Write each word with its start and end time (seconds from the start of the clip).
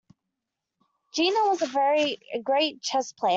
Gina 1.13 1.51
is 1.51 1.61
a 1.61 2.17
great 2.43 2.81
chess 2.81 3.13
player. 3.13 3.29